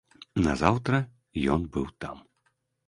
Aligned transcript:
Назаўтра 0.45 1.03
ён 1.59 1.71
быў 1.77 1.87
там. 2.05 2.17